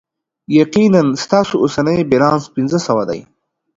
یقینا، 0.59 1.01
ستاسو 1.23 1.55
اوسنی 1.63 1.97
بیلانس 2.09 2.43
پنځه 2.55 2.77
سوه 2.87 3.03
دی. 3.09 3.21